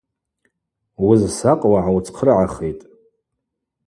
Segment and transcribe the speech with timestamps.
[1.07, 2.83] Уызсакъуа гӏауцхърыгӏахитӏ.